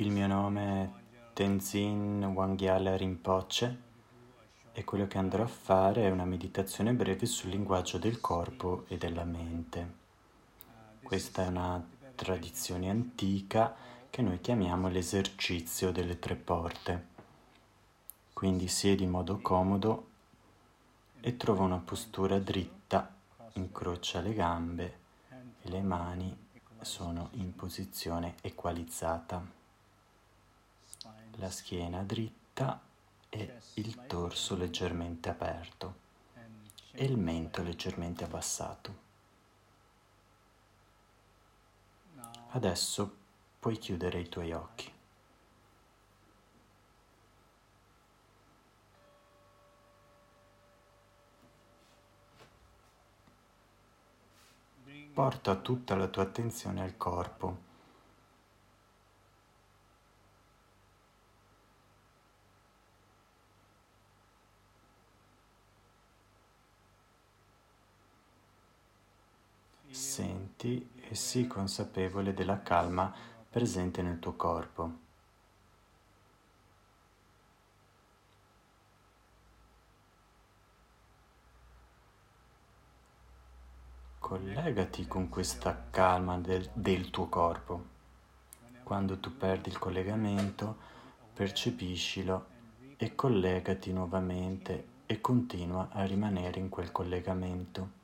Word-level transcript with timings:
Il 0.00 0.12
mio 0.12 0.28
nome 0.28 0.84
è 0.84 0.90
Tenzin 1.32 2.22
Wangyala 2.22 2.96
Rinpoche 2.96 3.82
e 4.72 4.84
quello 4.84 5.08
che 5.08 5.18
andrò 5.18 5.42
a 5.42 5.48
fare 5.48 6.04
è 6.04 6.10
una 6.10 6.24
meditazione 6.24 6.92
breve 6.92 7.26
sul 7.26 7.50
linguaggio 7.50 7.98
del 7.98 8.20
corpo 8.20 8.84
e 8.86 8.96
della 8.96 9.24
mente. 9.24 9.94
Questa 11.02 11.42
è 11.42 11.48
una 11.48 11.84
tradizione 12.14 12.88
antica 12.88 13.74
che 14.08 14.22
noi 14.22 14.40
chiamiamo 14.40 14.88
l'esercizio 14.88 15.90
delle 15.90 16.20
tre 16.20 16.36
porte. 16.36 17.06
Quindi 18.32 18.68
siedi 18.68 19.02
in 19.02 19.10
modo 19.10 19.40
comodo 19.40 20.10
e 21.18 21.36
trova 21.36 21.64
una 21.64 21.78
postura 21.78 22.38
dritta, 22.38 23.16
incrocia 23.54 24.20
le 24.20 24.32
gambe 24.32 24.98
e 25.60 25.68
le 25.68 25.82
mani 25.82 26.46
sono 26.82 27.30
in 27.32 27.52
posizione 27.56 28.36
equalizzata. 28.42 29.57
La 31.40 31.50
schiena 31.50 32.02
dritta 32.02 32.80
e 33.28 33.60
il 33.74 34.06
torso 34.06 34.56
leggermente 34.56 35.28
aperto 35.28 35.94
e 36.90 37.04
il 37.04 37.16
mento 37.16 37.62
leggermente 37.62 38.24
abbassato. 38.24 39.06
Adesso 42.50 43.16
puoi 43.60 43.78
chiudere 43.78 44.18
i 44.18 44.28
tuoi 44.28 44.52
occhi. 44.52 44.92
Porta 55.12 55.54
tutta 55.54 55.94
la 55.94 56.08
tua 56.08 56.22
attenzione 56.24 56.82
al 56.82 56.96
corpo. 56.96 57.66
Senti 69.90 70.88
e 71.10 71.14
sii 71.14 71.46
consapevole 71.46 72.34
della 72.34 72.62
calma 72.62 73.12
presente 73.48 74.02
nel 74.02 74.18
tuo 74.18 74.34
corpo. 74.34 75.06
Collegati 84.18 85.06
con 85.06 85.30
questa 85.30 85.86
calma 85.88 86.36
del, 86.36 86.68
del, 86.74 87.08
tuo 87.08 87.28
corpo. 87.28 87.96
Quando 88.82 89.18
tu 89.18 89.34
perdi 89.34 89.70
il 89.70 89.78
collegamento, 89.78 90.76
percepiscilo 91.32 92.56
e 92.98 93.14
collegati 93.14 93.90
nuovamente 93.92 94.96
e 95.06 95.22
continua 95.22 95.88
a 95.90 96.04
rimanere 96.04 96.60
in 96.60 96.68
quel 96.68 96.92
collegamento. 96.92 97.97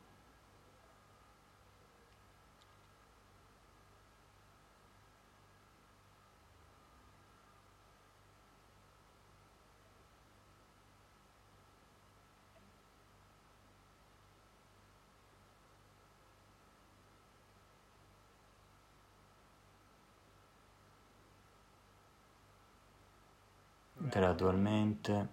Gradualmente 24.14 25.28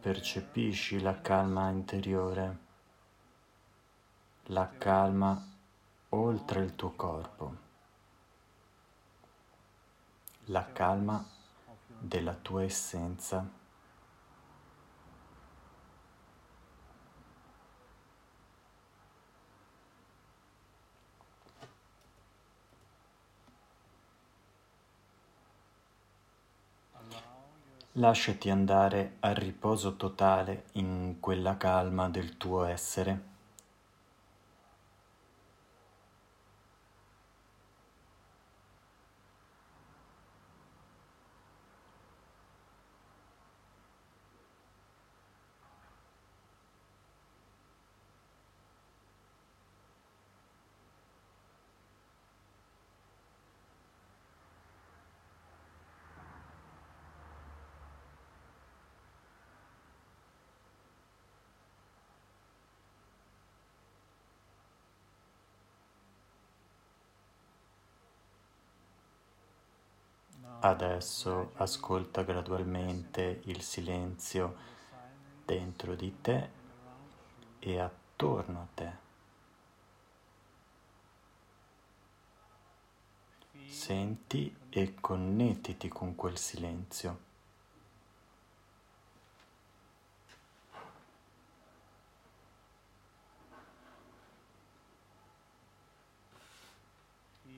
percepisci 0.00 1.02
la 1.02 1.20
calma 1.20 1.68
interiore, 1.68 2.58
la 4.44 4.70
calma 4.78 5.46
oltre 6.08 6.64
il 6.64 6.74
tuo 6.74 6.92
corpo, 6.92 7.56
la 10.46 10.72
calma 10.72 11.22
della 11.98 12.32
tua 12.32 12.62
essenza. 12.62 13.57
Lasciati 27.92 28.50
andare 28.50 29.16
al 29.20 29.34
riposo 29.34 29.96
totale 29.96 30.64
in 30.72 31.16
quella 31.20 31.56
calma 31.56 32.08
del 32.10 32.36
tuo 32.36 32.64
essere. 32.64 33.36
Adesso 70.60 71.52
ascolta 71.54 72.24
gradualmente 72.24 73.42
il 73.44 73.62
silenzio 73.62 74.56
dentro 75.44 75.94
di 75.94 76.20
te 76.20 76.50
e 77.60 77.78
attorno 77.78 78.60
a 78.62 78.66
te. 78.74 78.92
Senti 83.68 84.52
e 84.68 84.96
connettiti 85.00 85.86
con 85.86 86.16
quel 86.16 86.36
silenzio. 86.36 87.26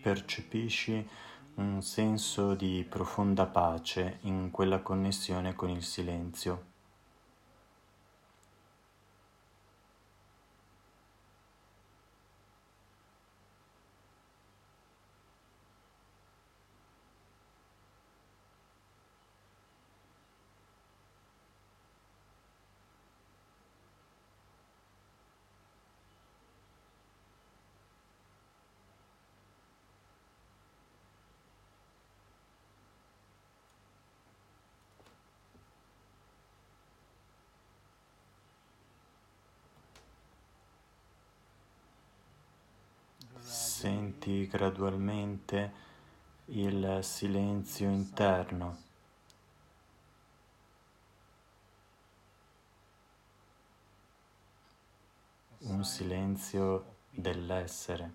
Percepisci 0.03 1.09
un 1.57 1.83
senso 1.83 2.55
di 2.55 2.87
profonda 2.89 3.47
pace 3.47 4.19
in 4.23 4.51
quella 4.51 4.81
connessione 4.81 5.55
con 5.55 5.69
il 5.69 5.83
silenzio. 5.83 6.70
Senti 44.21 44.47
gradualmente 44.49 45.73
il 46.49 46.99
silenzio 47.01 47.89
interno. 47.89 48.77
Un 55.61 55.83
silenzio 55.85 56.97
dell'essere. 57.09 58.13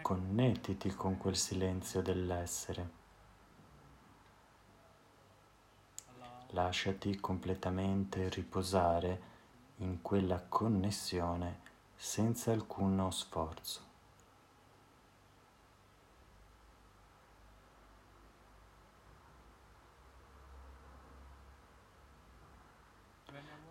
Connettiti 0.00 0.94
con 0.94 1.18
quel 1.18 1.34
silenzio 1.34 2.02
dell'essere. 2.02 2.97
Lasciati 6.50 7.18
completamente 7.20 8.28
riposare 8.28 9.22
in 9.76 10.00
quella 10.02 10.42
connessione 10.48 11.60
senza 11.94 12.52
alcuno 12.52 13.10
sforzo. 13.10 13.86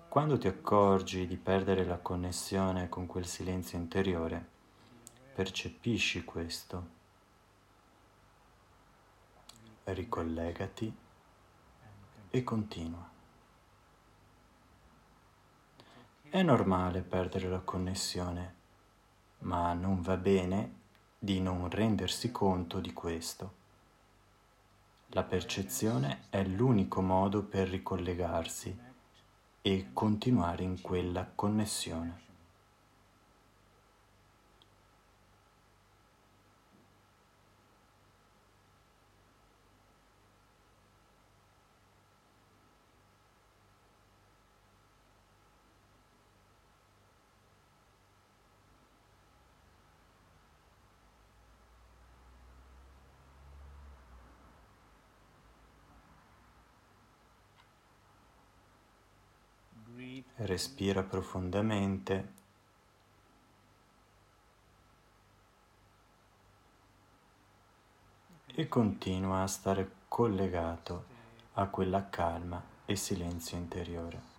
Quando 0.09 0.37
ti 0.37 0.47
accorgi 0.47 1.27
di 1.27 1.37
perdere 1.37 1.85
la 1.85 1.99
connessione 1.99 2.89
con 2.89 3.05
quel 3.05 3.25
silenzio 3.25 3.77
interiore, 3.77 4.43
percepisci 5.35 6.23
questo. 6.23 6.95
Ricollegati 9.83 11.05
e 12.37 12.43
continua. 12.43 13.09
È 16.29 16.41
normale 16.43 17.01
perdere 17.01 17.49
la 17.49 17.59
connessione, 17.59 18.55
ma 19.39 19.73
non 19.73 20.01
va 20.01 20.17
bene 20.17 20.75
di 21.17 21.39
non 21.39 21.69
rendersi 21.69 22.31
conto 22.31 22.79
di 22.79 22.93
questo. 22.93 23.55
La 25.11 25.23
percezione 25.23 26.25
è 26.29 26.43
l'unico 26.43 27.01
modo 27.01 27.43
per 27.43 27.69
ricollegarsi 27.69 28.77
e 29.61 29.87
continuare 29.93 30.63
in 30.63 30.81
quella 30.81 31.27
connessione. 31.33 32.26
Respira 60.37 61.03
profondamente. 61.03 62.35
E 68.45 68.67
continua 68.67 69.43
a 69.43 69.47
stare 69.47 69.91
collegato 70.07 71.05
a 71.53 71.67
quella 71.67 72.09
calma 72.09 72.63
e 72.85 72.95
silenzio 72.95 73.57
interiore. 73.57 74.36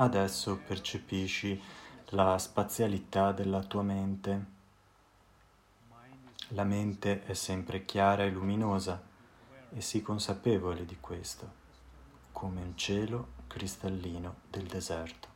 Adesso 0.00 0.58
percepisci 0.58 1.60
la 2.10 2.38
spazialità 2.38 3.32
della 3.32 3.64
tua 3.64 3.82
mente. 3.82 4.44
La 6.50 6.62
mente 6.62 7.24
è 7.24 7.34
sempre 7.34 7.84
chiara 7.84 8.22
e 8.22 8.30
luminosa 8.30 9.02
e 9.70 9.80
sii 9.80 10.00
consapevole 10.00 10.84
di 10.84 10.98
questo, 11.00 11.52
come 12.30 12.62
un 12.62 12.76
cielo 12.76 13.30
cristallino 13.48 14.36
del 14.48 14.66
deserto. 14.66 15.28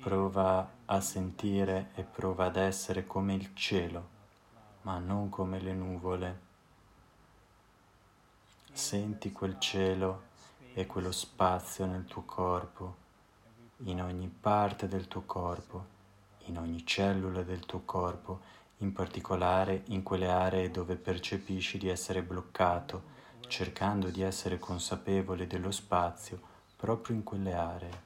Prova 0.00 0.70
a 0.84 1.00
sentire 1.00 1.92
e 1.94 2.02
prova 2.02 2.44
ad 2.44 2.56
essere 2.56 3.06
come 3.06 3.32
il 3.32 3.54
cielo, 3.54 4.08
ma 4.82 4.98
non 4.98 5.30
come 5.30 5.60
le 5.60 5.72
nuvole 5.72 6.45
Senti 8.76 9.32
quel 9.32 9.58
cielo 9.58 10.24
e 10.74 10.84
quello 10.84 11.10
spazio 11.10 11.86
nel 11.86 12.04
tuo 12.04 12.24
corpo, 12.26 12.96
in 13.84 14.02
ogni 14.02 14.28
parte 14.28 14.86
del 14.86 15.08
tuo 15.08 15.22
corpo, 15.22 15.86
in 16.44 16.58
ogni 16.58 16.84
cellula 16.84 17.42
del 17.42 17.64
tuo 17.64 17.80
corpo, 17.86 18.40
in 18.80 18.92
particolare 18.92 19.84
in 19.86 20.02
quelle 20.02 20.28
aree 20.28 20.70
dove 20.70 20.96
percepisci 20.96 21.78
di 21.78 21.88
essere 21.88 22.22
bloccato, 22.22 23.02
cercando 23.48 24.10
di 24.10 24.20
essere 24.20 24.58
consapevole 24.58 25.46
dello 25.46 25.70
spazio 25.70 26.38
proprio 26.76 27.16
in 27.16 27.22
quelle 27.22 27.54
aree. 27.54 28.05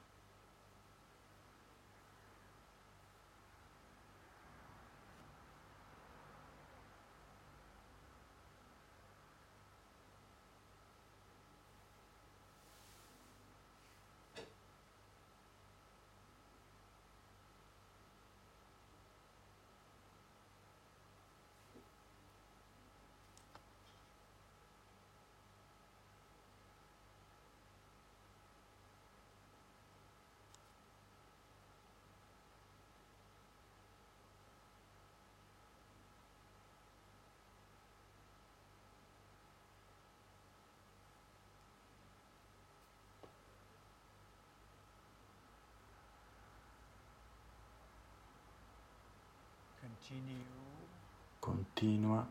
Continua 51.37 52.27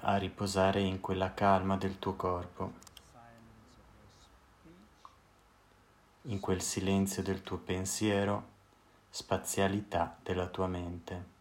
a 0.00 0.16
riposare 0.16 0.80
in 0.80 1.00
quella 1.00 1.32
calma 1.32 1.76
del 1.76 1.98
tuo 1.98 2.14
corpo, 2.14 2.72
in 6.22 6.38
quel 6.40 6.60
silenzio 6.60 7.22
del 7.22 7.42
tuo 7.42 7.56
pensiero, 7.56 8.48
spazialità 9.08 10.18
della 10.22 10.46
tua 10.46 10.66
mente. 10.66 11.38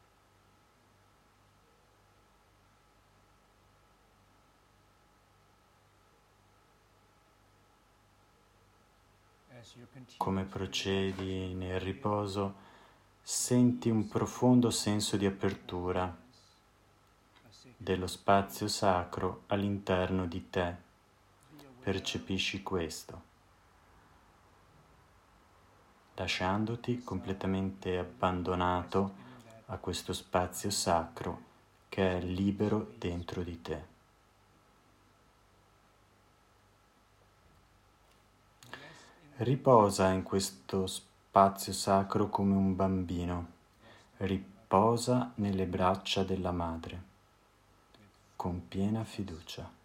Come 10.18 10.46
procedi 10.46 11.54
nel 11.54 11.80
riposo, 11.80 12.68
senti 13.32 13.92
un 13.92 14.08
profondo 14.08 14.72
senso 14.72 15.16
di 15.16 15.28
apertura 15.28 16.18
dello 17.78 18.08
spazio 18.08 18.68
sacro 18.68 19.44
all'interno 19.48 20.26
di 20.26 20.50
te. 20.50 20.76
Percepisci 21.80 22.64
questo, 22.64 23.22
lasciandoti 26.16 27.04
completamente 27.04 28.00
abbandonato 28.00 29.14
a 29.68 29.78
questo 29.78 30.12
spazio 30.12 30.72
sacro 30.72 31.42
che 31.88 32.18
è 32.18 32.22
libero 32.22 32.94
dentro 32.98 33.44
di 33.44 33.62
te. 33.62 33.86
Riposa 39.36 40.10
in 40.10 40.24
questo 40.24 40.88
spazio 40.88 41.09
spazio 41.30 41.74
sacro 41.74 42.28
come 42.28 42.56
un 42.56 42.76
bambino, 42.76 43.52
riposa 44.18 45.32
nelle 45.36 45.68
braccia 45.68 46.24
della 46.24 46.52
madre, 46.52 47.04
con 48.36 48.68
piena 48.68 49.04
fiducia. 49.04 49.78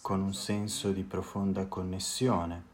con 0.00 0.20
un 0.20 0.34
senso 0.34 0.92
di 0.92 1.02
profonda 1.02 1.66
connessione 1.66 2.73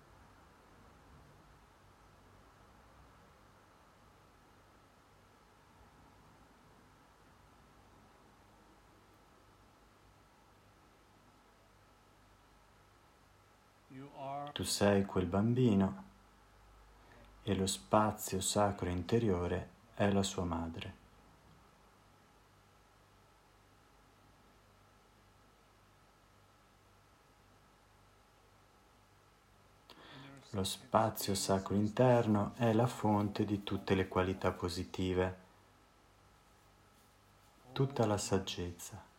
Tu 14.52 14.64
sei 14.64 15.04
quel 15.04 15.26
bambino 15.26 16.04
e 17.42 17.54
lo 17.54 17.66
spazio 17.66 18.40
sacro 18.40 18.88
interiore 18.88 19.68
è 19.94 20.10
la 20.10 20.22
sua 20.22 20.44
madre. 20.44 20.98
Lo 30.52 30.64
spazio 30.64 31.36
sacro 31.36 31.76
interno 31.76 32.54
è 32.56 32.72
la 32.72 32.88
fonte 32.88 33.44
di 33.44 33.62
tutte 33.62 33.94
le 33.94 34.08
qualità 34.08 34.50
positive, 34.50 35.36
tutta 37.72 38.04
la 38.04 38.18
saggezza. 38.18 39.09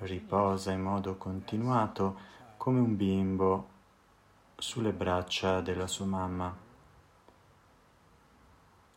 Riposa 0.00 0.70
in 0.70 0.80
modo 0.80 1.16
continuato 1.16 2.16
come 2.56 2.78
un 2.78 2.96
bimbo 2.96 3.68
sulle 4.56 4.92
braccia 4.92 5.60
della 5.60 5.88
sua 5.88 6.04
mamma, 6.04 6.56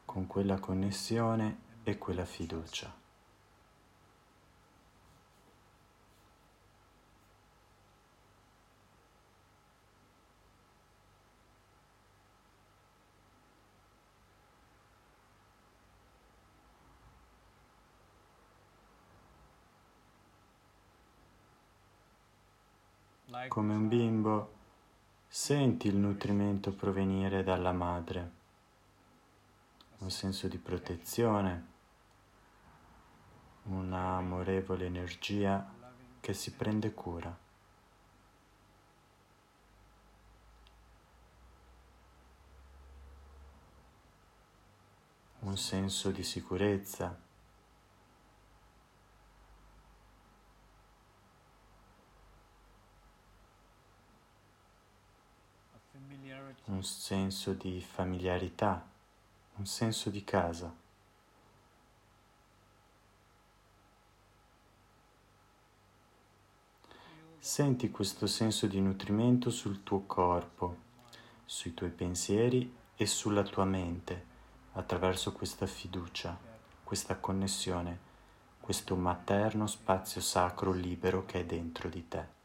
con 0.06 0.28
quella 0.28 0.60
connessione 0.60 1.58
e 1.84 1.98
quella 1.98 2.26
fiducia. 2.26 3.01
Come 23.48 23.74
un 23.74 23.88
bimbo, 23.88 24.54
senti 25.28 25.88
il 25.88 25.96
nutrimento 25.96 26.74
provenire 26.74 27.44
dalla 27.44 27.72
madre, 27.72 28.32
un 30.00 30.12
senso 30.12 30.50
di 30.50 30.58
protezione, 30.58 31.66
una 33.64 34.18
amorevole 34.18 34.86
energia 34.86 35.66
che 36.20 36.34
si 36.34 36.52
prende 36.52 36.94
cura. 36.94 37.38
Un 45.40 45.58
senso 45.58 46.12
di 46.12 46.24
sicurezza. 46.24 47.30
Un 56.72 56.84
senso 56.84 57.52
di 57.52 57.82
familiarità, 57.82 58.88
un 59.56 59.66
senso 59.66 60.10
di 60.10 60.24
casa. 60.24 60.74
Senti 67.38 67.92
questo 67.92 68.26
senso 68.26 68.68
di 68.68 68.80
nutrimento 68.80 69.50
sul 69.50 69.84
tuo 69.84 70.04
corpo, 70.06 70.78
sui 71.44 71.74
tuoi 71.74 71.90
pensieri 71.90 72.74
e 72.96 73.06
sulla 73.06 73.44
tua 73.44 73.66
mente 73.66 74.30
attraverso 74.74 75.34
questa 75.34 75.66
fiducia, 75.66 76.40
questa 76.86 77.18
connessione, 77.18 78.00
questo 78.62 78.96
materno 78.96 79.68
spazio 79.68 80.22
sacro 80.22 80.72
libero 80.72 81.26
che 81.26 81.42
è 81.42 81.46
dentro 81.46 81.90
di 81.90 82.08
te. 82.08 82.40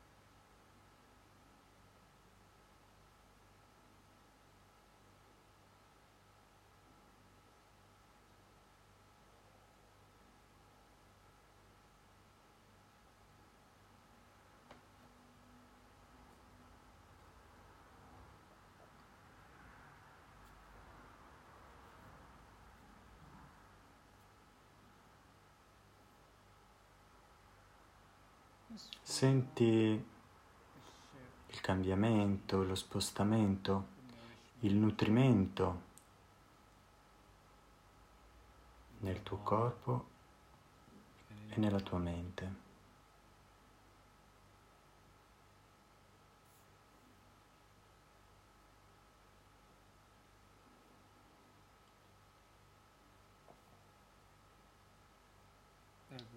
Senti 29.03 29.65
il 31.49 31.61
cambiamento, 31.61 32.63
lo 32.63 32.75
spostamento, 32.75 33.87
il 34.61 34.75
nutrimento 34.75 35.83
nel 38.99 39.23
tuo 39.23 39.39
corpo 39.39 40.09
e 41.49 41.59
nella 41.59 41.81
tua 41.81 41.99
mente. 41.99 42.65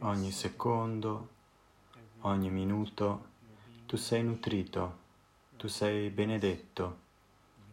Ogni 0.02 0.32
secondo 0.32 1.39
ogni 2.22 2.50
minuto 2.50 3.26
tu 3.86 3.98
sei 3.98 4.24
nutrito, 4.24 4.98
tu 5.58 5.68
sei 5.68 6.10
benedetto, 6.10 6.98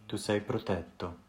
tu 0.07 0.17
sei 0.17 0.41
protetto. 0.41 1.25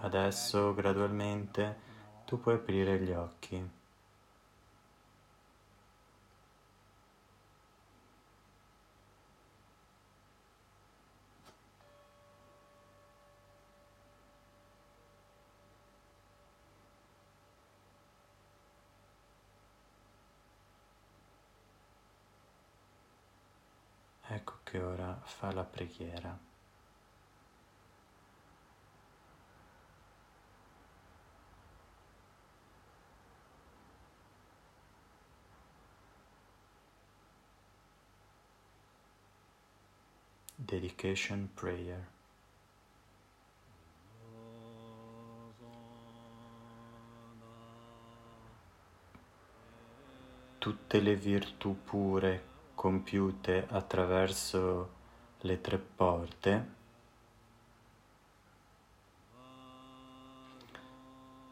Adesso 0.00 0.74
gradualmente 0.74 1.76
tu 2.24 2.40
puoi 2.40 2.56
aprire 2.56 2.98
gli 3.00 3.12
occhi. 3.12 3.70
Ecco 24.28 24.60
che 24.64 24.78
ora 25.20 25.26
fa 25.26 25.52
la 25.52 25.64
preghiera. 25.64 26.38
Dedication 40.54 41.50
Prayer. 41.52 42.06
Tutte 50.58 51.00
le 51.00 51.16
virtù 51.16 51.82
pure 51.82 52.48
compiute 52.74 53.66
attraverso 53.68 54.98
le 55.40 55.60
tre 55.60 55.78
porte, 55.78 56.78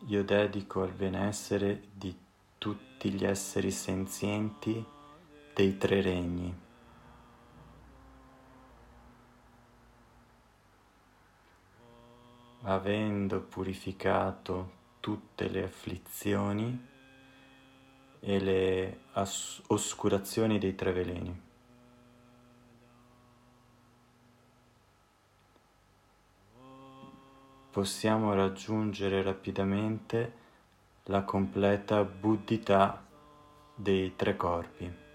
io 0.07 0.25
dedico 0.25 0.83
al 0.83 0.93
benessere 0.93 1.83
di 1.93 2.17
tutti 2.59 3.11
gli 3.11 3.25
esseri 3.25 3.71
senzienti 3.71 4.85
dei 5.55 5.77
tre 5.77 6.01
regni. 6.03 6.67
Avendo 12.63 13.41
purificato 13.41 14.77
tutte 15.01 15.49
le 15.49 15.65
afflizioni, 15.65 16.97
e 18.21 18.39
le 18.41 19.01
as- 19.13 19.63
oscurazioni 19.69 20.59
dei 20.59 20.75
tre 20.75 20.93
veleni. 20.93 21.47
Possiamo 27.71 28.35
raggiungere 28.35 29.23
rapidamente 29.23 30.33
la 31.05 31.23
completa 31.23 32.03
buddhità 32.03 33.05
dei 33.75 34.15
tre 34.17 34.37
corpi. 34.37 35.08